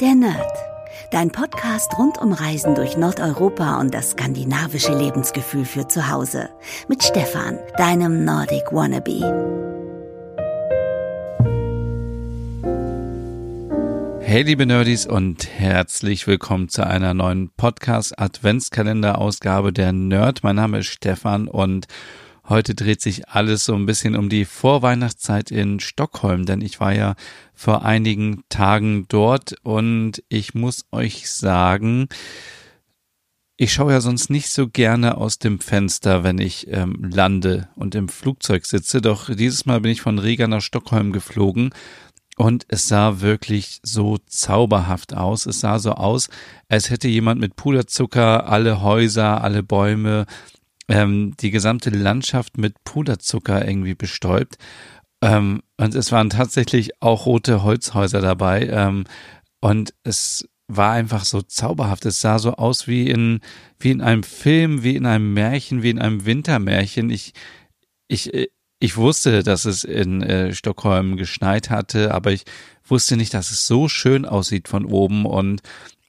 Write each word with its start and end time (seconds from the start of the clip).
Der 0.00 0.14
Nerd. 0.14 0.52
Dein 1.10 1.32
Podcast 1.32 1.98
rund 1.98 2.18
um 2.18 2.32
Reisen 2.32 2.76
durch 2.76 2.96
Nordeuropa 2.96 3.80
und 3.80 3.92
das 3.92 4.10
skandinavische 4.10 4.96
Lebensgefühl 4.96 5.64
für 5.64 5.88
zu 5.88 6.08
Hause. 6.08 6.50
Mit 6.86 7.02
Stefan, 7.02 7.58
deinem 7.76 8.24
Nordic 8.24 8.70
Wannabe. 8.70 9.24
Hey 14.20 14.42
liebe 14.42 14.66
Nerdies 14.66 15.04
und 15.04 15.48
herzlich 15.58 16.28
willkommen 16.28 16.68
zu 16.68 16.86
einer 16.86 17.12
neuen 17.12 17.50
Podcast 17.56 18.16
Adventskalender 18.20 19.18
Ausgabe 19.18 19.72
der 19.72 19.92
Nerd. 19.92 20.44
Mein 20.44 20.56
Name 20.56 20.78
ist 20.78 20.86
Stefan 20.86 21.48
und 21.48 21.88
Heute 22.48 22.74
dreht 22.74 23.02
sich 23.02 23.28
alles 23.28 23.66
so 23.66 23.74
ein 23.74 23.84
bisschen 23.84 24.16
um 24.16 24.30
die 24.30 24.46
Vorweihnachtszeit 24.46 25.50
in 25.50 25.80
Stockholm, 25.80 26.46
denn 26.46 26.62
ich 26.62 26.80
war 26.80 26.94
ja 26.94 27.14
vor 27.52 27.84
einigen 27.84 28.42
Tagen 28.48 29.04
dort 29.08 29.56
und 29.64 30.22
ich 30.30 30.54
muss 30.54 30.86
euch 30.90 31.28
sagen, 31.28 32.08
ich 33.58 33.74
schaue 33.74 33.92
ja 33.92 34.00
sonst 34.00 34.30
nicht 34.30 34.48
so 34.48 34.66
gerne 34.66 35.18
aus 35.18 35.38
dem 35.38 35.60
Fenster, 35.60 36.24
wenn 36.24 36.38
ich 36.38 36.68
ähm, 36.68 37.10
lande 37.12 37.68
und 37.74 37.94
im 37.94 38.08
Flugzeug 38.08 38.64
sitze, 38.64 39.02
doch 39.02 39.28
dieses 39.34 39.66
Mal 39.66 39.82
bin 39.82 39.92
ich 39.92 40.00
von 40.00 40.18
Riga 40.18 40.48
nach 40.48 40.62
Stockholm 40.62 41.12
geflogen 41.12 41.74
und 42.38 42.64
es 42.68 42.88
sah 42.88 43.20
wirklich 43.20 43.80
so 43.82 44.16
zauberhaft 44.26 45.12
aus. 45.12 45.44
Es 45.44 45.60
sah 45.60 45.78
so 45.80 45.92
aus, 45.92 46.28
als 46.68 46.88
hätte 46.88 47.08
jemand 47.08 47.40
mit 47.40 47.56
Puderzucker 47.56 48.48
alle 48.48 48.80
Häuser, 48.80 49.42
alle 49.42 49.62
Bäume, 49.62 50.24
ähm, 50.88 51.34
die 51.38 51.50
gesamte 51.50 51.90
Landschaft 51.90 52.58
mit 52.58 52.82
Puderzucker 52.84 53.66
irgendwie 53.66 53.94
bestäubt. 53.94 54.56
Ähm, 55.22 55.62
und 55.76 55.94
es 55.94 56.12
waren 56.12 56.30
tatsächlich 56.30 57.02
auch 57.02 57.26
rote 57.26 57.62
Holzhäuser 57.62 58.20
dabei. 58.20 58.68
Ähm, 58.68 59.04
und 59.60 59.94
es 60.04 60.48
war 60.68 60.92
einfach 60.92 61.24
so 61.24 61.42
zauberhaft. 61.42 62.04
Es 62.06 62.20
sah 62.20 62.38
so 62.38 62.54
aus 62.54 62.86
wie 62.86 63.08
in, 63.08 63.40
wie 63.78 63.90
in 63.90 64.00
einem 64.00 64.22
Film, 64.22 64.82
wie 64.82 64.96
in 64.96 65.06
einem 65.06 65.32
Märchen, 65.32 65.82
wie 65.82 65.90
in 65.90 65.98
einem 65.98 66.24
Wintermärchen. 66.24 67.10
Ich, 67.10 67.32
ich, 68.06 68.30
ich 68.80 68.96
wusste, 68.96 69.42
dass 69.42 69.64
es 69.64 69.84
in 69.84 70.22
äh, 70.22 70.54
Stockholm 70.54 71.16
geschneit 71.16 71.70
hatte, 71.70 72.14
aber 72.14 72.32
ich 72.32 72.44
wusste 72.84 73.16
nicht, 73.16 73.34
dass 73.34 73.50
es 73.50 73.66
so 73.66 73.88
schön 73.88 74.24
aussieht 74.24 74.68
von 74.68 74.84
oben 74.84 75.26
und 75.26 75.62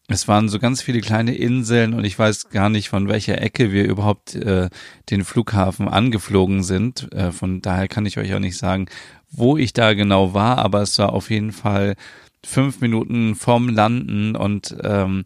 es 0.10 0.28
waren 0.28 0.50
so 0.50 0.58
ganz 0.60 0.82
viele 0.82 1.02
kleine 1.02 1.36
Inseln 1.36 1.94
und 1.94 2.04
ich 2.04 2.18
weiß 2.18 2.50
gar 2.50 2.70
nicht, 2.70 2.90
von 2.90 3.08
welcher 3.08 3.42
Ecke 3.42 3.72
wir 3.72 3.86
überhaupt 3.86 4.36
äh, 4.36 4.70
den 5.10 5.24
Flughafen 5.24 5.88
angeflogen 5.88 6.64
sind. 6.64 7.14
Äh, 7.14 7.32
von 7.32 7.62
daher 7.62 7.88
kann 7.88 8.08
ich 8.08 8.18
euch 8.18 8.34
auch 8.34 8.40
nicht 8.40 8.58
sagen, 8.58 8.88
wo 9.30 9.56
ich 9.56 9.72
da 9.74 9.94
genau 9.94 10.34
war, 10.34 10.58
aber 10.58 10.82
es 10.82 10.98
war 10.98 11.14
auf 11.14 11.30
jeden 11.30 11.52
Fall 11.52 11.96
fünf 12.44 12.82
Minuten 12.82 13.36
vorm 13.36 13.70
Landen 13.70 14.36
und 14.36 14.76
ähm, 14.84 15.26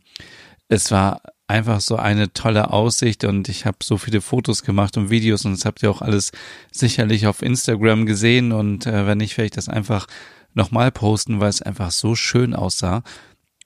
es 0.67 0.91
war 0.91 1.21
einfach 1.47 1.79
so 1.79 1.95
eine 1.95 2.33
tolle 2.33 2.71
Aussicht 2.71 3.23
und 3.23 3.47
ich 3.47 3.65
habe 3.65 3.77
so 3.83 3.97
viele 3.97 4.19
Fotos 4.19 4.63
gemacht 4.63 4.97
und 4.97 5.09
Videos 5.09 5.45
und 5.45 5.53
das 5.53 5.65
habt 5.65 5.81
ihr 5.83 5.91
auch 5.91 6.01
alles 6.01 6.31
sicherlich 6.71 7.27
auf 7.27 7.41
Instagram 7.41 8.05
gesehen 8.05 8.51
und 8.51 8.85
äh, 8.85 9.07
wenn 9.07 9.19
nicht, 9.19 9.37
werde 9.37 9.45
ich 9.45 9.51
das 9.51 9.69
einfach 9.69 10.07
nochmal 10.53 10.91
posten, 10.91 11.39
weil 11.39 11.49
es 11.49 11.61
einfach 11.61 11.91
so 11.91 12.15
schön 12.15 12.53
aussah. 12.53 13.03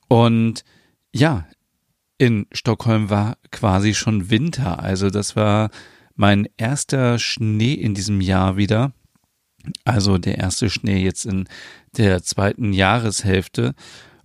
Und 0.07 0.63
ja, 1.17 1.47
in 2.17 2.47
Stockholm 2.51 3.09
war 3.09 3.37
quasi 3.51 3.93
schon 3.93 4.29
Winter. 4.29 4.79
Also 4.79 5.09
das 5.09 5.35
war 5.35 5.69
mein 6.15 6.47
erster 6.57 7.19
Schnee 7.19 7.73
in 7.73 7.93
diesem 7.93 8.21
Jahr 8.21 8.57
wieder. 8.57 8.93
Also 9.83 10.17
der 10.17 10.37
erste 10.37 10.69
Schnee 10.69 11.03
jetzt 11.03 11.25
in 11.25 11.47
der 11.97 12.23
zweiten 12.23 12.73
Jahreshälfte. 12.73 13.73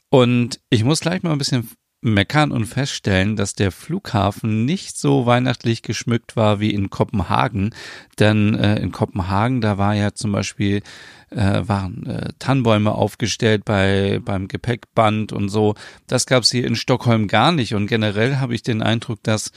Und 0.08 0.60
ich 0.70 0.84
muss 0.84 1.00
gleich 1.00 1.22
mal 1.22 1.32
ein 1.32 1.38
bisschen 1.38 1.68
meckern 2.02 2.50
und 2.50 2.66
feststellen, 2.66 3.36
dass 3.36 3.54
der 3.54 3.70
Flughafen 3.70 4.64
nicht 4.64 4.98
so 4.98 5.24
weihnachtlich 5.24 5.82
geschmückt 5.82 6.36
war 6.36 6.60
wie 6.60 6.70
in 6.70 6.90
Kopenhagen. 6.90 7.74
Denn 8.18 8.54
äh, 8.54 8.80
in 8.80 8.92
Kopenhagen, 8.92 9.60
da 9.60 9.78
war 9.78 9.94
ja 9.94 10.12
zum 10.12 10.32
Beispiel 10.32 10.82
äh, 11.30 11.62
waren 11.66 12.06
äh, 12.06 12.32
Tannenbäume 12.38 12.92
aufgestellt 12.92 13.64
bei 13.64 14.20
beim 14.22 14.48
Gepäckband 14.48 15.32
und 15.32 15.48
so. 15.48 15.74
Das 16.08 16.26
gab 16.26 16.42
es 16.42 16.50
hier 16.50 16.66
in 16.66 16.76
Stockholm 16.76 17.28
gar 17.28 17.52
nicht. 17.52 17.74
Und 17.74 17.86
generell 17.86 18.36
habe 18.36 18.54
ich 18.54 18.62
den 18.62 18.82
Eindruck, 18.82 19.22
dass 19.22 19.52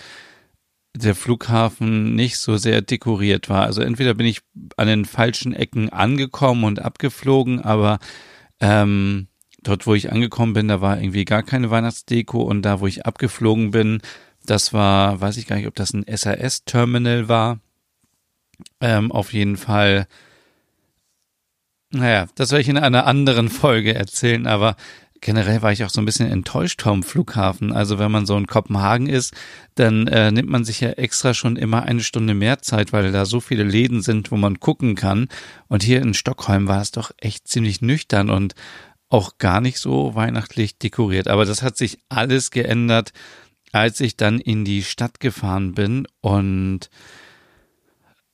der 0.96 1.16
Flughafen 1.16 2.16
nicht 2.16 2.38
so 2.38 2.58
sehr 2.58 2.82
dekoriert 2.82 3.50
war. 3.50 3.64
Also 3.64 3.82
entweder 3.82 4.14
bin 4.14 4.28
ich 4.28 4.42
an 4.78 4.88
den 4.88 5.06
falschen 5.06 5.54
Ecken 5.54 5.90
angekommen 5.90 6.64
und 6.64 6.80
abgeflogen, 6.80 7.60
aber 7.60 8.00
ähm, 8.62 9.28
dort, 9.68 9.88
wo 9.88 9.94
ich 9.94 10.12
angekommen 10.12 10.54
bin, 10.54 10.68
da 10.68 10.82
war 10.82 11.00
irgendwie 11.00 11.26
gar 11.26 11.44
keine 11.44 11.70
Weihnachtsdeko 11.70 12.42
und 12.42 12.62
da, 12.62 12.80
wo 12.80 12.88
ich 12.88 13.06
abgeflogen 13.06 13.72
bin, 13.72 14.02
das 14.46 14.74
war, 14.74 15.20
weiß 15.22 15.38
ich 15.38 15.48
gar 15.48 15.56
nicht, 15.58 15.68
ob 15.68 15.76
das 15.76 15.94
ein 15.94 16.06
SAS-Terminal 16.08 17.28
war. 17.28 17.60
Ähm, 18.80 19.12
auf 19.12 19.34
jeden 19.34 19.58
Fall, 19.58 20.08
naja, 21.92 22.28
das 22.36 22.52
werde 22.52 22.62
ich 22.62 22.70
in 22.70 22.78
einer 22.78 23.06
anderen 23.06 23.50
Folge 23.50 23.94
erzählen, 23.94 24.48
aber 24.48 24.76
generell 25.22 25.62
war 25.62 25.72
ich 25.72 25.84
auch 25.84 25.90
so 25.90 26.02
ein 26.02 26.06
bisschen 26.06 26.30
enttäuscht 26.30 26.84
vom 26.84 27.02
Flughafen. 27.02 27.74
Also 27.74 27.98
wenn 27.98 28.12
man 28.12 28.26
so 28.26 28.38
in 28.38 28.48
Kopenhagen 28.48 29.08
ist, 29.08 29.34
dann 29.74 30.08
äh, 30.08 30.32
nimmt 30.32 30.50
man 30.50 30.64
sich 30.64 30.82
ja 30.82 30.92
extra 30.92 31.34
schon 31.34 31.56
immer 31.56 31.84
eine 31.84 32.02
Stunde 32.02 32.34
mehr 32.34 32.60
Zeit, 32.60 32.94
weil 32.94 33.12
da 33.12 33.26
so 33.26 33.40
viele 33.40 33.64
Läden 33.64 34.02
sind, 34.02 34.32
wo 34.32 34.38
man 34.38 34.60
gucken 34.60 34.96
kann. 34.96 35.28
Und 35.68 35.84
hier 35.84 36.02
in 36.02 36.14
Stockholm 36.14 36.68
war 36.68 36.82
es 36.82 36.92
doch 36.92 37.12
echt 37.18 37.48
ziemlich 37.48 37.82
nüchtern 37.82 38.30
und 38.30 38.54
auch 39.10 39.38
gar 39.38 39.62
nicht 39.62 39.80
so 39.80 40.16
weihnachtlich 40.16 40.78
dekoriert. 40.78 41.28
Aber 41.28 41.46
das 41.46 41.62
hat 41.62 41.78
sich 41.78 42.00
alles 42.10 42.52
geändert, 42.52 43.14
als 43.72 44.00
ich 44.00 44.18
dann 44.18 44.40
in 44.40 44.66
die 44.66 44.84
Stadt 44.84 45.20
gefahren 45.20 45.74
bin 45.74 46.08
und 46.22 46.90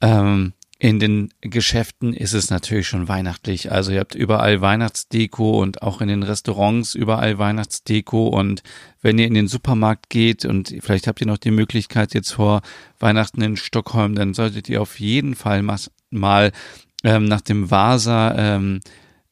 ähm, 0.01 0.53
in 0.81 0.99
den 0.99 1.31
Geschäften 1.41 2.11
ist 2.11 2.33
es 2.33 2.49
natürlich 2.49 2.87
schon 2.87 3.07
weihnachtlich. 3.07 3.71
Also 3.71 3.91
ihr 3.91 3.99
habt 3.99 4.15
überall 4.15 4.61
Weihnachtsdeko 4.61 5.61
und 5.61 5.83
auch 5.83 6.01
in 6.01 6.07
den 6.07 6.23
Restaurants 6.23 6.95
überall 6.95 7.37
Weihnachtsdeko. 7.37 8.29
Und 8.29 8.63
wenn 8.99 9.19
ihr 9.19 9.27
in 9.27 9.35
den 9.35 9.47
Supermarkt 9.47 10.09
geht 10.09 10.43
und 10.43 10.73
vielleicht 10.79 11.05
habt 11.05 11.21
ihr 11.21 11.27
noch 11.27 11.37
die 11.37 11.51
Möglichkeit 11.51 12.15
jetzt 12.15 12.31
vor 12.31 12.63
Weihnachten 12.97 13.43
in 13.43 13.57
Stockholm, 13.57 14.15
dann 14.15 14.33
solltet 14.33 14.69
ihr 14.69 14.81
auf 14.81 14.99
jeden 14.99 15.35
Fall 15.35 15.63
mal 16.09 16.51
ähm, 17.03 17.25
nach 17.25 17.41
dem 17.41 17.69
Vasa 17.69 18.33
ähm, 18.35 18.79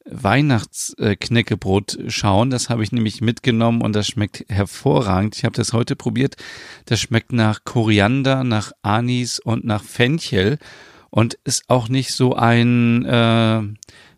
Weihnachtsknäckebrot 0.04 1.98
schauen. 2.08 2.50
Das 2.50 2.68
habe 2.68 2.82
ich 2.82 2.92
nämlich 2.92 3.20
mitgenommen 3.20 3.82
und 3.82 3.94
das 3.94 4.06
schmeckt 4.06 4.44
hervorragend. 4.48 5.36
Ich 5.36 5.44
habe 5.44 5.54
das 5.54 5.72
heute 5.72 5.96
probiert. 5.96 6.36
Das 6.86 7.00
schmeckt 7.00 7.32
nach 7.32 7.64
Koriander, 7.64 8.44
nach 8.44 8.72
Anis 8.82 9.38
und 9.38 9.64
nach 9.64 9.82
Fenchel 9.82 10.58
und 11.10 11.38
ist 11.44 11.64
auch 11.68 11.88
nicht 11.88 12.12
so 12.12 12.34
ein 12.34 13.04
äh, 13.04 13.62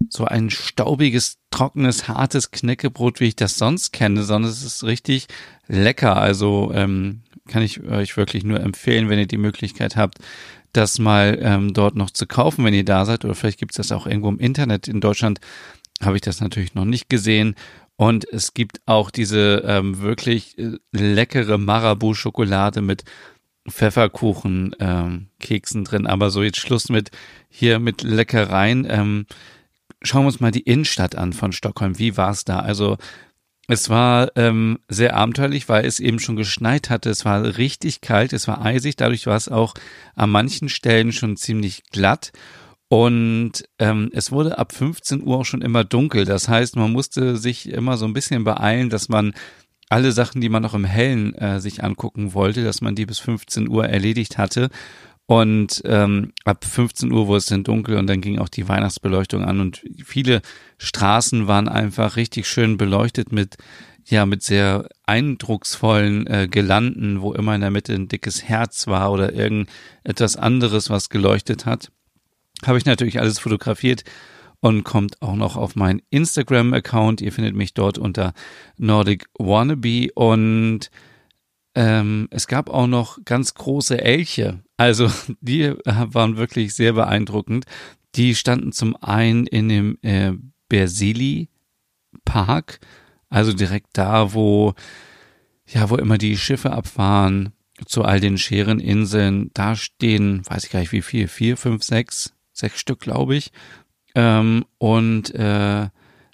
so 0.09 0.25
ein 0.25 0.51
staubiges, 0.51 1.39
trockenes, 1.51 2.09
hartes 2.09 2.51
Knäckebrot, 2.51 3.21
wie 3.21 3.29
ich 3.29 3.37
das 3.37 3.57
sonst 3.57 3.93
kenne, 3.93 4.25
sondern 4.25 4.51
es 4.51 4.63
ist 4.63 4.85
richtig 4.85 5.27
lecker. 5.69 6.17
Also 6.17 6.73
ähm, 6.75 7.23
kann 7.49 7.63
ich 7.63 7.83
euch 7.83 8.17
wirklich 8.17 8.45
nur 8.45 8.61
empfehlen, 8.61 9.09
wenn 9.09 9.19
ihr 9.19 9.27
die 9.27 9.39
Möglichkeit 9.39 9.97
habt, 9.97 10.19
das 10.73 10.99
mal 10.99 11.39
ähm, 11.41 11.73
dort 11.75 11.97
noch 11.97 12.11
zu 12.11 12.27
kaufen, 12.27 12.65
wenn 12.65 12.75
ihr 12.75 12.85
da 12.85 13.05
seid. 13.05 13.25
Oder 13.25 13.35
vielleicht 13.35 13.59
gibt 13.59 13.73
es 13.73 13.77
das 13.77 13.93
auch 13.93 14.07
irgendwo 14.07 14.29
im 14.29 14.39
Internet. 14.39 14.89
In 14.89 15.01
Deutschland 15.01 15.41
habe 16.03 16.17
ich 16.17 16.23
das 16.23 16.41
natürlich 16.41 16.75
noch 16.75 16.85
nicht 16.85 17.09
gesehen. 17.09 17.55
Und 17.97 18.27
es 18.33 18.55
gibt 18.55 18.81
auch 18.87 19.11
diese 19.11 19.63
ähm, 19.67 20.01
wirklich 20.01 20.59
äh, 20.59 20.79
leckere 20.93 21.59
Marabu-Schokolade 21.59 22.81
mit 22.81 23.05
Pfefferkuchen, 23.69 24.75
ähm, 24.81 25.29
Keksen 25.41 25.85
drin. 25.85 26.07
Aber 26.07 26.31
so 26.31 26.43
jetzt 26.43 26.59
Schluss 26.59 26.89
mit 26.89 27.11
hier 27.49 27.79
mit 27.79 28.03
Leckereien. 28.03 28.87
Ähm, 28.89 29.27
schauen 30.03 30.23
wir 30.23 30.29
uns 30.29 30.41
mal 30.41 30.51
die 30.51 30.63
Innenstadt 30.63 31.17
an 31.17 31.33
von 31.33 31.53
Stockholm. 31.53 31.99
Wie 31.99 32.17
war 32.17 32.31
es 32.31 32.45
da? 32.45 32.61
Also 32.61 32.97
es 33.73 33.89
war 33.89 34.33
ähm, 34.37 34.81
sehr 34.89 35.17
abenteuerlich, 35.17 35.67
weil 35.67 35.87
es 35.87 35.99
eben 35.99 36.19
schon 36.19 36.37
geschneit 36.37 36.91
hatte. 36.91 37.09
Es 37.09 37.25
war 37.25 37.57
richtig 37.57 38.03
kalt, 38.03 38.35
es 38.35 38.47
war 38.47 38.63
eisig. 38.63 38.97
Dadurch 38.97 39.27
war 39.27 39.37
es 39.37 39.49
auch 39.49 39.73
an 40.15 40.29
manchen 40.29 40.69
Stellen 40.69 41.11
schon 41.11 41.39
ziemlich 41.39 41.85
glatt. 41.91 42.33
Und 42.89 43.65
ähm, 43.79 44.11
es 44.13 44.31
wurde 44.31 44.59
ab 44.59 44.75
15 44.75 45.23
Uhr 45.23 45.39
auch 45.39 45.47
schon 45.47 45.63
immer 45.63 45.85
dunkel. 45.85 46.27
Das 46.27 46.51
heißt, 46.51 46.77
man 46.77 46.93
musste 46.93 47.39
sich 47.39 47.71
immer 47.71 47.97
so 47.97 48.05
ein 48.05 48.13
bisschen 48.13 48.45
beeilen, 48.45 48.91
dass 48.91 49.09
man 49.09 49.33
alle 49.89 50.13
Sachen, 50.13 50.43
die 50.43 50.51
man 50.51 50.63
noch 50.63 50.75
im 50.75 50.85
Hellen 50.85 51.35
äh, 51.37 51.59
sich 51.59 51.83
angucken 51.83 52.35
wollte, 52.35 52.65
dass 52.65 52.83
man 52.83 52.95
die 52.95 53.07
bis 53.07 53.21
15 53.21 53.71
Uhr 53.71 53.87
erledigt 53.87 54.37
hatte. 54.37 54.69
Und 55.33 55.81
ähm, 55.87 56.33
ab 56.45 56.63
15 56.63 57.11
Uhr 57.11 57.27
wurde 57.27 57.39
es 57.39 57.47
dann 57.47 57.65
dunkel 57.65 57.97
und 57.97 58.07
dann 58.07 58.21
ging 58.21 58.39
auch 58.39 58.51
die 58.51 58.69
Weihnachtsbeleuchtung 58.69 59.43
an 59.47 59.61
und 59.61 59.83
viele 60.05 60.43
Straßen 60.77 61.47
waren 61.47 61.69
einfach 61.69 62.17
richtig 62.17 62.47
schön 62.47 62.77
beleuchtet 62.77 63.33
mit 63.33 63.57
ja 64.05 64.27
mit 64.27 64.43
sehr 64.43 64.91
eindrucksvollen 65.07 66.27
äh, 66.27 66.49
Gelanden, 66.51 67.23
wo 67.23 67.33
immer 67.33 67.55
in 67.55 67.63
der 67.63 67.71
Mitte 67.71 67.95
ein 67.95 68.09
dickes 68.09 68.43
Herz 68.43 68.89
war 68.89 69.11
oder 69.11 69.33
irgendetwas 69.33 70.37
anderes, 70.37 70.91
was 70.91 71.09
geleuchtet 71.09 71.65
hat. 71.65 71.91
Habe 72.67 72.77
ich 72.77 72.85
natürlich 72.85 73.19
alles 73.19 73.39
fotografiert 73.39 74.05
und 74.61 74.85
kommt 74.85 75.23
auch 75.23 75.37
noch 75.37 75.57
auf 75.57 75.77
meinen 75.77 76.03
Instagram-Account. 76.11 77.23
Ihr 77.23 77.33
findet 77.33 77.57
mich 77.57 77.73
dort 77.73 77.97
unter 77.97 78.35
Nordic 78.77 79.31
Wannabe 79.39 80.09
und 80.15 80.91
ähm, 81.75 82.29
es 82.31 82.47
gab 82.49 82.69
auch 82.69 82.87
noch 82.87 83.25
ganz 83.25 83.55
große 83.55 83.99
Elche. 83.99 84.61
Also 84.83 85.09
die 85.41 85.75
waren 85.87 86.37
wirklich 86.37 86.75
sehr 86.75 86.95
beeindruckend. 86.95 87.67
Die 88.17 88.35
standen 88.35 88.73
zum 88.73 88.97
einen 88.97 89.47
in 89.47 89.69
dem 89.69 89.99
äh, 90.03 90.33
Bersili 90.69 91.49
Park, 92.25 92.81
also 93.29 93.53
direkt 93.53 93.91
da, 93.93 94.35
wo 94.35 94.75
ja, 95.67 95.89
wo 95.89 95.97
immer 95.97 96.19
die 96.19 96.37
Schiffe 96.37 96.73
abfahren 96.73 97.53
zu 97.87 98.03
all 98.03 98.19
den 98.19 98.37
Schereninseln. 98.37 99.51
Da 99.55 99.77
stehen, 99.77 100.43
weiß 100.47 100.65
ich 100.65 100.71
gar 100.71 100.81
nicht 100.81 100.93
wie 100.93 101.01
viel, 101.01 101.29
vier, 101.29 101.57
fünf, 101.57 101.85
sechs, 101.85 102.35
sechs 102.53 102.81
Stück, 102.81 102.99
glaube 102.99 103.37
ich. 103.37 103.53
Ähm, 104.17 104.65
und 104.79 105.33
äh, 105.35 105.89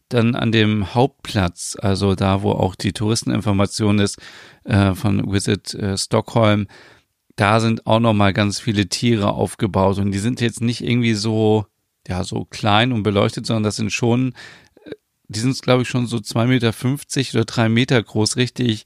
dann 0.08 0.34
an 0.34 0.52
dem 0.52 0.94
Hauptplatz, 0.94 1.76
also 1.80 2.14
da, 2.14 2.42
wo 2.42 2.52
auch 2.52 2.74
die 2.74 2.94
Touristeninformation 2.94 3.98
ist 3.98 4.18
äh, 4.64 4.94
von 4.94 5.30
Visit 5.30 5.74
äh, 5.74 5.98
Stockholm, 5.98 6.66
da 7.38 7.60
sind 7.60 7.86
auch 7.86 8.00
noch 8.00 8.14
mal 8.14 8.32
ganz 8.32 8.58
viele 8.58 8.88
Tiere 8.88 9.32
aufgebaut 9.32 9.98
und 9.98 10.10
die 10.12 10.18
sind 10.18 10.40
jetzt 10.40 10.60
nicht 10.60 10.82
irgendwie 10.82 11.14
so 11.14 11.66
ja 12.06 12.24
so 12.24 12.46
klein 12.46 12.92
und 12.92 13.02
beleuchtet, 13.02 13.46
sondern 13.46 13.62
das 13.62 13.76
sind 13.76 13.92
schon, 13.92 14.32
äh, 14.84 14.90
die 15.28 15.40
sind 15.40 15.60
glaube 15.62 15.82
ich 15.82 15.88
schon 15.88 16.06
so 16.06 16.20
zwei 16.20 16.46
Meter 16.46 16.72
fünfzig 16.72 17.34
oder 17.34 17.44
drei 17.44 17.68
Meter 17.68 18.02
groß, 18.02 18.36
richtig 18.36 18.84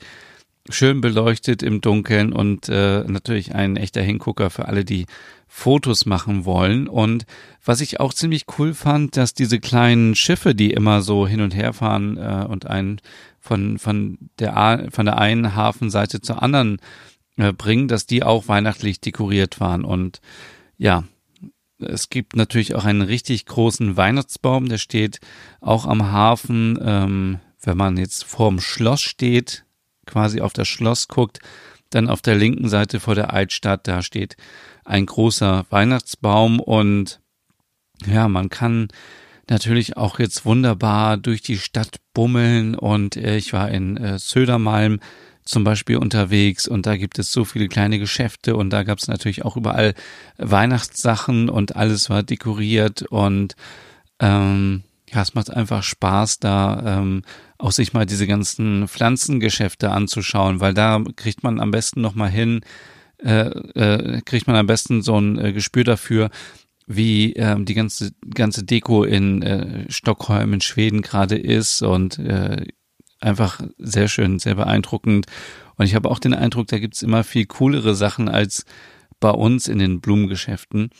schön 0.69 1.01
beleuchtet 1.01 1.63
im 1.63 1.81
Dunkeln 1.81 2.33
und 2.33 2.69
äh, 2.69 3.05
natürlich 3.05 3.55
ein 3.55 3.77
echter 3.77 4.03
Hingucker 4.03 4.51
für 4.51 4.67
alle, 4.67 4.85
die 4.85 5.07
Fotos 5.49 6.07
machen 6.07 6.45
wollen. 6.45 6.89
Und 6.89 7.27
was 7.65 7.81
ich 7.81 8.01
auch 8.01 8.15
ziemlich 8.15 8.45
cool 8.59 8.73
fand, 8.73 9.17
dass 9.17 9.35
diese 9.35 9.59
kleinen 9.61 10.15
Schiffe, 10.15 10.55
die 10.55 10.73
immer 10.73 11.03
so 11.03 11.27
hin 11.27 11.41
und 11.41 11.55
her 11.55 11.73
fahren 11.73 12.17
äh, 12.17 12.47
und 12.49 12.67
einen 12.67 13.01
von, 13.41 13.79
von, 13.79 14.19
der, 14.39 14.89
von 14.91 15.07
der 15.07 15.19
einen 15.19 15.57
Hafenseite 15.57 16.21
zur 16.21 16.43
anderen 16.43 16.79
äh, 17.37 17.53
bringen, 17.53 17.89
dass 17.89 18.07
die 18.07 18.23
auch 18.23 18.49
weihnachtlich 18.49 19.01
dekoriert 19.01 19.61
waren. 19.61 19.85
Und 19.85 20.21
ja, 20.77 21.05
es 21.79 22.11
gibt 22.11 22.37
natürlich 22.37 22.75
auch 22.75 22.85
einen 22.85 23.03
richtig 23.03 23.47
großen 23.47 23.97
Weihnachtsbaum, 23.97 24.69
der 24.69 24.79
steht 24.79 25.21
auch 25.61 25.87
am 25.87 26.11
Hafen. 26.13 26.79
Ähm, 26.83 27.41
wenn 27.63 27.77
man 27.77 27.97
jetzt 27.97 28.25
vorm 28.25 28.61
Schloss 28.61 29.01
steht, 29.01 29.65
quasi 30.07 30.41
auf 30.41 30.53
das 30.53 30.69
Schloss 30.69 31.09
guckt, 31.09 31.39
dann 31.91 32.09
auf 32.09 32.23
der 32.23 32.35
linken 32.35 32.69
Seite 32.69 33.01
vor 33.01 33.15
der 33.15 33.33
Altstadt, 33.33 33.87
da 33.87 34.03
steht 34.03 34.37
ein 34.85 35.07
großer 35.07 35.67
Weihnachtsbaum 35.71 36.59
und 36.59 37.21
ja, 38.07 38.29
man 38.29 38.49
kann 38.49 38.89
natürlich 39.49 39.97
auch 39.97 40.19
jetzt 40.19 40.45
wunderbar 40.45 41.17
durch 41.17 41.43
die 41.43 41.59
Stadt 41.59 41.97
bummeln 42.15 42.75
und 42.75 43.17
äh, 43.17 43.37
ich 43.37 43.53
war 43.53 43.71
in 43.71 43.97
äh, 43.97 44.19
Södermalm 44.19 45.01
zum 45.45 45.65
Beispiel 45.65 45.97
unterwegs 45.97 46.69
und 46.69 46.87
da 46.87 46.97
gibt 46.97 47.19
es 47.19 47.33
so 47.33 47.45
viele 47.45 47.69
kleine 47.69 47.99
Geschäfte 47.99 48.57
und 48.57 48.71
da 48.71 48.83
gab 48.83 48.99
es 48.99 49.09
natürlich 49.09 49.45
auch 49.45 49.57
überall 49.57 49.95
Weihnachtssachen 50.39 51.49
und 51.49 51.77
alles 51.77 52.11
war 52.11 52.23
dekoriert 52.23 53.03
und 53.03 53.57
ähm, 54.21 54.85
ja, 55.13 55.21
es 55.21 55.35
macht 55.35 55.51
einfach 55.51 55.83
Spaß, 55.83 56.39
da 56.39 57.01
ähm, 57.01 57.23
auch 57.59 57.73
sich 57.73 57.93
mal 57.93 58.07
diese 58.07 58.27
ganzen 58.27 58.89
Pflanzengeschäfte 58.89 59.91
anzuschauen, 59.91 60.61
weil 60.61 60.75
da 60.75 61.03
kriegt 61.17 61.43
man 61.43 61.61
am 61.61 61.71
besten 61.71 62.01
nochmal 62.01 62.31
hin, 62.31 62.61
äh, 63.19 63.49
äh, 63.49 64.21
kriegt 64.23 64.47
man 64.47 64.57
am 64.57 64.67
besten 64.67 65.03
so 65.03 65.19
ein 65.21 65.39
äh, 65.39 65.53
Gespür 65.53 65.85
dafür, 65.85 66.31
wie 66.87 67.35
ähm, 67.35 67.65
die 67.65 67.75
ganze 67.75 68.13
ganze 68.35 68.65
Deko 68.65 69.05
in 69.05 69.43
äh, 69.43 69.91
Stockholm 69.91 70.55
in 70.55 70.61
Schweden 70.61 71.03
gerade 71.03 71.37
ist 71.37 71.83
und 71.83 72.19
äh, 72.19 72.67
einfach 73.23 73.61
sehr 73.79 74.09
schön, 74.09 74.39
sehr 74.39 74.55
beeindruckend. 74.55 75.27
Und 75.77 75.87
ich 75.87 75.95
habe 75.95 76.11
auch 76.11 76.19
den 76.19 76.35
Eindruck, 76.35 76.69
da 76.69 76.79
gibt's 76.79 77.03
immer 77.03 77.25
viel 77.25 77.47
coolere 77.47 77.95
Sachen 77.95 78.29
als 78.29 78.65
bei 79.21 79.31
uns 79.31 79.69
in 79.69 79.79
den 79.79 80.01
Blumengeschäften. 80.01 80.91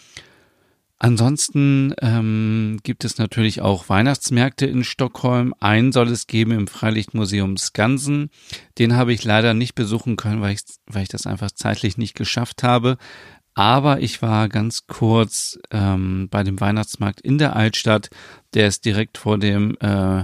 Ansonsten 0.99 1.95
ähm, 2.01 2.79
gibt 2.85 3.05
es 3.05 3.19
natürlich 3.19 3.61
auch 3.61 3.89
Weihnachtsmärkte 3.89 4.67
in 4.67 4.85
Stockholm. 4.85 5.53
Einen 5.59 5.91
soll 5.91 6.09
es 6.09 6.29
geben 6.29 6.53
im 6.53 6.69
Freilichtmuseum 6.69 7.57
Skansen. 7.57 8.31
Den 8.79 8.95
habe 8.95 9.13
ich 9.13 9.25
leider 9.25 9.53
nicht 9.53 9.75
besuchen 9.75 10.15
können, 10.15 10.41
weil 10.41 10.55
ich, 10.55 10.61
weil 10.87 11.03
ich 11.03 11.09
das 11.09 11.27
einfach 11.27 11.51
zeitlich 11.51 11.99
nicht 11.99 12.15
geschafft 12.15 12.63
habe. 12.63 12.99
Aber 13.55 14.01
ich 14.01 14.23
war 14.23 14.49
ganz 14.49 14.87
kurz 14.87 15.59
ähm, 15.73 16.29
bei 16.31 16.45
dem 16.45 16.61
Weihnachtsmarkt 16.61 17.21
in 17.21 17.37
der 17.37 17.57
Altstadt. 17.57 18.09
Der 18.55 18.69
ist 18.69 18.85
direkt 18.85 19.19
vor 19.19 19.39
dem 19.39 19.77
äh, 19.81 20.23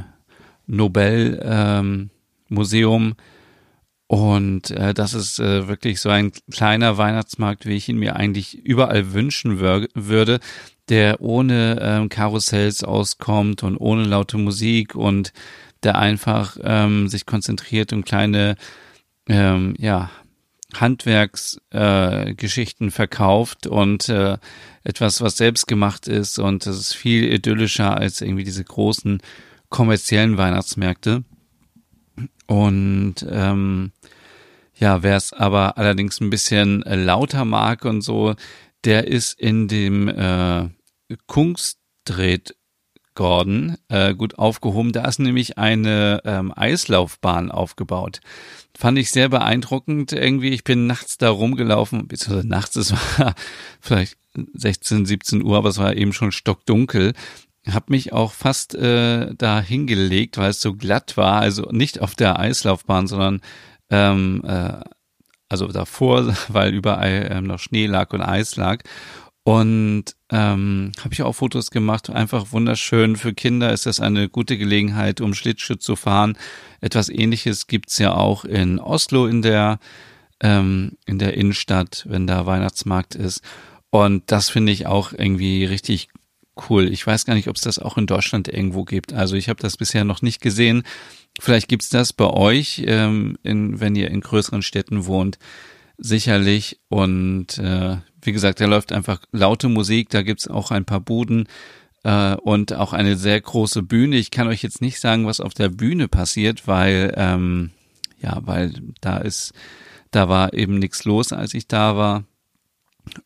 Nobel 0.68 1.40
ähm, 1.42 2.10
Museum. 2.48 3.14
Und 4.06 4.70
äh, 4.70 4.94
das 4.94 5.12
ist 5.12 5.40
äh, 5.40 5.68
wirklich 5.68 6.00
so 6.00 6.08
ein 6.08 6.32
kleiner 6.50 6.96
Weihnachtsmarkt, 6.96 7.66
wie 7.66 7.74
ich 7.74 7.88
ihn 7.88 7.98
mir 7.98 8.16
eigentlich 8.16 8.64
überall 8.64 9.12
wünschen 9.12 9.60
wür 9.60 9.88
würde, 9.94 10.40
der 10.88 11.20
ohne 11.20 11.78
ähm, 11.82 12.08
Karussells 12.08 12.82
auskommt 12.84 13.62
und 13.62 13.76
ohne 13.76 14.04
laute 14.04 14.38
Musik 14.38 14.94
und 14.94 15.34
der 15.82 15.98
einfach 15.98 16.56
ähm, 16.62 17.08
sich 17.08 17.26
konzentriert 17.26 17.92
und 17.92 18.06
kleine 18.06 18.56
ähm, 19.28 19.74
ja, 19.78 20.10
Handwerksgeschichten 20.74 22.88
äh, 22.88 22.90
verkauft 22.90 23.66
und 23.66 24.08
äh, 24.08 24.38
etwas, 24.84 25.20
was 25.20 25.36
selbst 25.36 25.66
gemacht 25.66 26.08
ist 26.08 26.38
und 26.38 26.64
das 26.66 26.78
ist 26.78 26.94
viel 26.94 27.30
idyllischer 27.32 27.94
als 27.96 28.22
irgendwie 28.22 28.44
diese 28.44 28.64
großen 28.64 29.20
kommerziellen 29.68 30.38
Weihnachtsmärkte. 30.38 31.24
Und 32.46 33.14
ähm, 33.30 33.92
ja, 34.74 35.02
wer 35.02 35.16
es 35.16 35.32
aber 35.32 35.76
allerdings 35.76 36.20
ein 36.20 36.30
bisschen 36.30 36.82
äh, 36.84 36.96
lauter 36.96 37.44
mag 37.44 37.84
und 37.84 38.02
so, 38.02 38.34
der 38.84 39.08
ist 39.08 39.38
in 39.38 39.68
dem 39.68 40.08
äh, 40.08 40.68
Kungstred 41.26 42.54
Gordon 43.14 43.76
äh, 43.88 44.14
gut 44.14 44.38
aufgehoben. 44.38 44.92
Da 44.92 45.04
ist 45.04 45.18
nämlich 45.18 45.58
eine 45.58 46.22
ähm, 46.24 46.52
Eislaufbahn 46.54 47.50
aufgebaut. 47.50 48.20
Fand 48.76 48.96
ich 48.96 49.10
sehr 49.10 49.28
beeindruckend. 49.28 50.12
Irgendwie, 50.12 50.50
ich 50.50 50.62
bin 50.62 50.86
nachts 50.86 51.18
da 51.18 51.28
rumgelaufen, 51.28 52.06
beziehungsweise 52.06 52.46
nachts, 52.46 52.76
es 52.76 52.92
war 52.92 53.34
vielleicht 53.80 54.16
16, 54.54 55.04
17 55.04 55.42
Uhr, 55.42 55.56
aber 55.56 55.70
es 55.70 55.78
war 55.78 55.96
eben 55.96 56.12
schon 56.12 56.30
stockdunkel 56.30 57.12
habe 57.72 57.86
mich 57.88 58.12
auch 58.12 58.32
fast 58.32 58.74
äh, 58.74 59.34
da 59.36 59.60
hingelegt, 59.60 60.38
weil 60.38 60.50
es 60.50 60.60
so 60.60 60.74
glatt 60.74 61.16
war, 61.16 61.40
also 61.40 61.68
nicht 61.70 62.00
auf 62.00 62.14
der 62.14 62.38
Eislaufbahn, 62.38 63.06
sondern 63.06 63.40
ähm, 63.90 64.42
äh, 64.46 64.80
also 65.48 65.66
davor, 65.68 66.34
weil 66.48 66.74
überall 66.74 67.28
ähm, 67.30 67.44
noch 67.44 67.58
Schnee 67.58 67.86
lag 67.86 68.12
und 68.12 68.22
Eis 68.22 68.56
lag. 68.56 68.82
Und 69.44 70.04
ähm, 70.30 70.92
habe 71.02 71.14
ich 71.14 71.22
auch 71.22 71.32
Fotos 71.32 71.70
gemacht, 71.70 72.10
einfach 72.10 72.52
wunderschön. 72.52 73.16
Für 73.16 73.32
Kinder 73.32 73.72
ist 73.72 73.86
das 73.86 73.98
eine 73.98 74.28
gute 74.28 74.58
Gelegenheit, 74.58 75.22
um 75.22 75.32
Schlittschuh 75.32 75.76
zu 75.76 75.96
fahren. 75.96 76.36
Etwas 76.82 77.08
ähnliches 77.08 77.66
gibt's 77.66 77.98
ja 77.98 78.12
auch 78.12 78.44
in 78.44 78.78
Oslo 78.78 79.26
in 79.26 79.40
der, 79.40 79.78
ähm, 80.40 80.98
in 81.06 81.18
der 81.18 81.32
Innenstadt, 81.34 82.04
wenn 82.10 82.26
da 82.26 82.44
Weihnachtsmarkt 82.44 83.14
ist. 83.14 83.42
Und 83.88 84.30
das 84.30 84.50
finde 84.50 84.70
ich 84.70 84.86
auch 84.86 85.14
irgendwie 85.14 85.64
richtig 85.64 86.10
cool. 86.68 86.88
Ich 86.88 87.06
weiß 87.06 87.24
gar 87.24 87.34
nicht, 87.34 87.48
ob 87.48 87.56
es 87.56 87.62
das 87.62 87.78
auch 87.78 87.96
in 87.96 88.06
Deutschland 88.06 88.48
irgendwo 88.48 88.84
gibt. 88.84 89.12
Also 89.12 89.36
ich 89.36 89.48
habe 89.48 89.60
das 89.60 89.76
bisher 89.76 90.04
noch 90.04 90.22
nicht 90.22 90.40
gesehen. 90.40 90.82
Vielleicht 91.40 91.68
gibt's 91.68 91.88
das 91.88 92.12
bei 92.12 92.26
euch, 92.26 92.82
ähm, 92.86 93.38
in, 93.42 93.80
wenn 93.80 93.94
ihr 93.94 94.10
in 94.10 94.20
größeren 94.20 94.62
Städten 94.62 95.06
wohnt, 95.06 95.38
sicherlich. 95.96 96.80
Und 96.88 97.58
äh, 97.58 97.98
wie 98.22 98.32
gesagt, 98.32 98.60
da 98.60 98.66
läuft 98.66 98.92
einfach 98.92 99.20
laute 99.32 99.68
Musik. 99.68 100.10
Da 100.10 100.22
gibt's 100.22 100.48
auch 100.48 100.70
ein 100.70 100.84
paar 100.84 101.00
Buden 101.00 101.48
äh, 102.04 102.34
und 102.34 102.72
auch 102.72 102.92
eine 102.92 103.16
sehr 103.16 103.40
große 103.40 103.82
Bühne. 103.82 104.16
Ich 104.16 104.30
kann 104.30 104.48
euch 104.48 104.62
jetzt 104.62 104.80
nicht 104.80 105.00
sagen, 105.00 105.26
was 105.26 105.40
auf 105.40 105.54
der 105.54 105.68
Bühne 105.68 106.08
passiert, 106.08 106.66
weil 106.66 107.14
ähm, 107.16 107.70
ja, 108.20 108.40
weil 108.42 108.72
da 109.00 109.18
ist, 109.18 109.52
da 110.10 110.28
war 110.28 110.52
eben 110.54 110.78
nichts 110.78 111.04
los, 111.04 111.32
als 111.32 111.54
ich 111.54 111.68
da 111.68 111.96
war. 111.96 112.24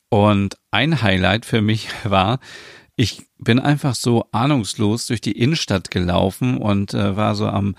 Und 0.08 0.56
ein 0.70 1.02
Highlight 1.02 1.44
für 1.46 1.62
mich 1.62 1.88
war, 2.04 2.38
ich 2.96 3.22
bin 3.38 3.58
einfach 3.58 3.94
so 3.94 4.26
ahnungslos 4.32 5.06
durch 5.06 5.20
die 5.20 5.32
Innenstadt 5.32 5.90
gelaufen 5.90 6.58
und 6.58 6.94
äh, 6.94 7.16
war 7.16 7.34
so 7.34 7.46
am 7.46 7.74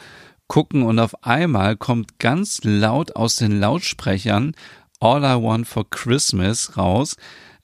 gucken 0.48 0.84
und 0.84 1.00
auf 1.00 1.24
einmal 1.24 1.78
kommt 1.78 2.20
ganz 2.20 2.60
laut 2.64 3.16
aus 3.16 3.38
den 3.38 3.60
Lautsprechern 3.60 4.54
All 5.00 5.24
I 5.24 5.42
Want 5.42 5.68
for 5.68 5.90
Christmas 5.90 6.78
raus 6.78 7.16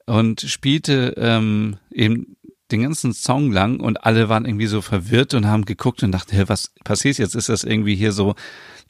und 0.05 0.41
spielte 0.41 1.13
ähm, 1.17 1.77
eben 1.91 2.35
den 2.71 2.83
ganzen 2.83 3.13
Song 3.13 3.51
lang 3.51 3.79
und 3.79 4.03
alle 4.05 4.29
waren 4.29 4.45
irgendwie 4.45 4.67
so 4.67 4.81
verwirrt 4.81 5.33
und 5.33 5.47
haben 5.47 5.65
geguckt 5.65 6.03
und 6.03 6.11
dachten, 6.11 6.47
was 6.47 6.71
passiert 6.83 7.17
jetzt? 7.17 7.35
Ist 7.35 7.49
das 7.49 7.63
irgendwie 7.63 7.95
hier 7.95 8.11
so 8.11 8.35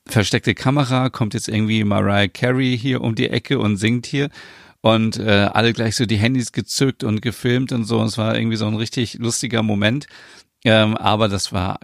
versteckte 0.06 0.54
Kamera? 0.54 1.10
Kommt 1.10 1.34
jetzt 1.34 1.48
irgendwie 1.48 1.84
Mariah 1.84 2.28
Carey 2.28 2.78
hier 2.78 3.02
um 3.02 3.16
die 3.16 3.30
Ecke 3.30 3.60
und 3.60 3.78
singt 3.78 4.06
hier? 4.06 4.30
Und 4.82 5.18
äh, 5.18 5.50
alle 5.52 5.74
gleich 5.74 5.96
so 5.96 6.06
die 6.06 6.18
Handys 6.18 6.52
gezückt 6.52 7.04
und 7.04 7.22
gefilmt 7.22 7.72
und 7.72 7.84
so. 7.84 8.00
Und 8.00 8.08
es 8.08 8.18
war 8.18 8.36
irgendwie 8.36 8.58
so 8.58 8.66
ein 8.66 8.76
richtig 8.76 9.16
lustiger 9.16 9.64
Moment. 9.64 10.08
Ähm, 10.64 10.96
aber 10.96 11.28
das 11.28 11.52
war 11.52 11.80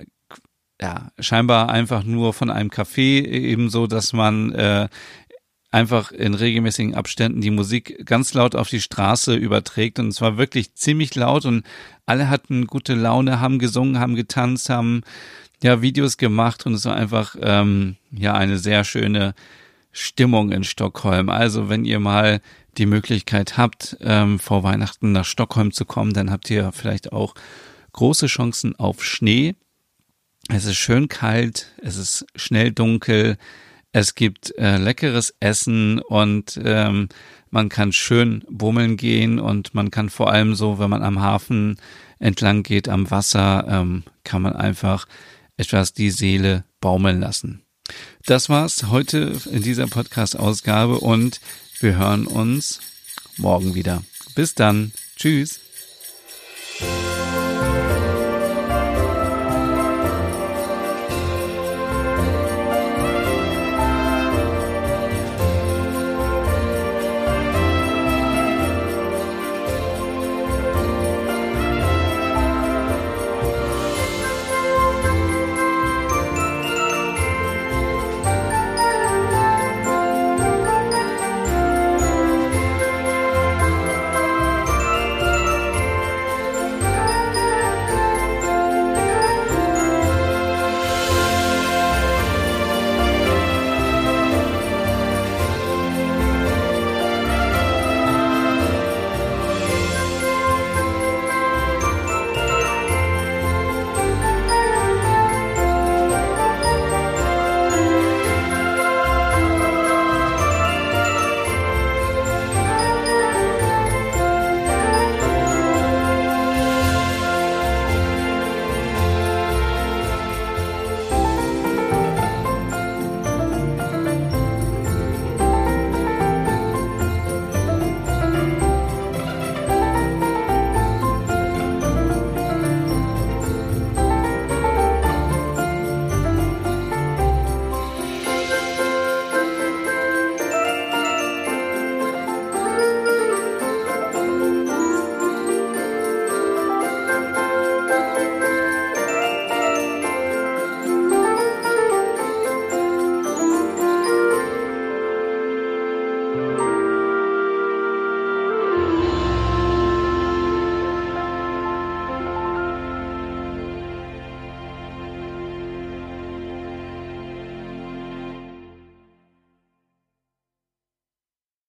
ja 0.81 1.11
scheinbar 1.19 1.69
einfach 1.69 2.03
nur 2.03 2.33
von 2.33 2.49
einem 2.49 2.69
Café 2.69 3.25
ebenso, 3.25 3.87
dass 3.87 4.13
man 4.13 4.51
äh, 4.53 4.89
einfach 5.71 6.11
in 6.13 6.33
regelmäßigen 6.33 6.95
Abständen 6.95 7.41
die 7.41 7.51
Musik 7.51 8.05
ganz 8.05 8.33
laut 8.33 8.55
auf 8.55 8.69
die 8.69 8.79
Straße 8.79 9.35
überträgt 9.35 9.99
und 9.99 10.07
es 10.07 10.21
war 10.21 10.37
wirklich 10.37 10.73
ziemlich 10.73 11.15
laut 11.15 11.45
und 11.45 11.65
alle 12.05 12.29
hatten 12.29 12.65
gute 12.65 12.93
Laune, 12.93 13.41
haben 13.41 13.59
gesungen, 13.59 13.99
haben 13.99 14.15
getanzt, 14.15 14.69
haben 14.69 15.01
ja 15.61 15.81
Videos 15.81 16.15
gemacht 16.15 16.65
und 16.65 16.75
es 16.75 16.85
war 16.85 16.95
einfach 16.95 17.35
ähm, 17.41 17.97
ja 18.11 18.35
eine 18.35 18.57
sehr 18.57 18.85
schöne 18.85 19.33
Stimmung 19.91 20.51
in 20.51 20.63
Stockholm. 20.63 21.29
Also 21.29 21.67
wenn 21.67 21.83
ihr 21.83 21.99
mal 21.99 22.41
die 22.77 22.86
Möglichkeit 22.86 23.58
habt, 23.58 23.98
ähm, 24.01 24.39
vor 24.39 24.63
Weihnachten 24.63 25.12
nach 25.12 25.25
Stockholm 25.25 25.72
zu 25.72 25.86
kommen, 25.86 26.13
dann 26.13 26.32
habt 26.32 26.50
ihr 26.50 26.72
vielleicht 26.72 27.12
auch 27.12 27.36
große 27.94 28.27
Chancen 28.27 28.75
auf 28.75 29.03
Schnee. 29.03 29.55
Es 30.50 30.65
ist 30.65 30.77
schön 30.77 31.08
kalt, 31.08 31.74
es 31.82 31.98
ist 31.98 32.25
schnell 32.36 32.72
dunkel, 32.72 33.38
es 33.91 34.13
gibt 34.13 34.53
äh, 34.58 34.77
leckeres 34.77 35.34
Essen 35.39 36.00
und 36.00 36.60
ähm, 36.63 37.10
man 37.50 37.70
kann 37.70 37.94
schön 37.94 38.44
bummeln 38.50 38.98
gehen 38.98 39.39
und 39.39 39.74
man 39.74 39.89
kann 39.89 40.10
vor 40.10 40.32
allem 40.32 40.55
so, 40.55 40.77
wenn 40.77 40.89
man 40.89 41.01
am 41.01 41.22
Hafen 41.22 41.77
entlang 42.20 42.63
geht, 42.63 42.89
am 42.89 43.10
Wasser, 43.10 43.65
ähm, 43.70 44.03
kann 44.25 44.41
man 44.41 44.53
einfach 44.53 45.08
etwas 45.55 45.94
die 45.94 46.12
Seele 46.12 46.65
baumeln 46.82 47.22
lassen. 47.22 47.62
Das 48.25 48.50
war's 48.50 48.88
heute 48.89 49.39
in 49.50 49.62
dieser 49.62 49.88
Podcast-Ausgabe 49.88 51.00
und 51.00 51.39
wir 51.79 51.98
hören 51.98 52.27
uns 52.27 52.79
morgen 53.38 53.75
wieder. 53.75 54.03
Bis 54.36 54.53
dann. 54.53 54.91
Tschüss. 55.15 55.60